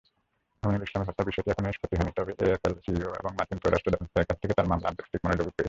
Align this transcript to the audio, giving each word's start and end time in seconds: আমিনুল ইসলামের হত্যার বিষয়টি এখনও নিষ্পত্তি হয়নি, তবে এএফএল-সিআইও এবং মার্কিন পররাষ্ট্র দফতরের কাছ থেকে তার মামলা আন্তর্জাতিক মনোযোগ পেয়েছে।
আমিনুল 0.65 0.85
ইসলামের 0.87 1.07
হত্যার 1.09 1.27
বিষয়টি 1.29 1.49
এখনও 1.51 1.69
নিষ্পত্তি 1.71 1.95
হয়নি, 1.97 2.11
তবে 2.17 2.31
এএফএল-সিআইও 2.47 3.11
এবং 3.19 3.31
মার্কিন 3.37 3.59
পররাষ্ট্র 3.63 3.89
দফতরের 3.93 4.27
কাছ 4.29 4.37
থেকে 4.43 4.53
তার 4.57 4.69
মামলা 4.71 4.87
আন্তর্জাতিক 4.89 5.21
মনোযোগ 5.23 5.45
পেয়েছে। 5.49 5.59